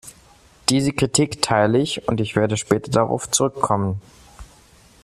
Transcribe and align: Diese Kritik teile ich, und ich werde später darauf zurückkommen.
Diese 0.69 0.93
Kritik 0.93 1.43
teile 1.43 1.77
ich, 1.77 2.07
und 2.07 2.19
ich 2.21 2.35
werde 2.35 2.57
später 2.57 2.89
darauf 2.89 3.29
zurückkommen. 3.29 4.01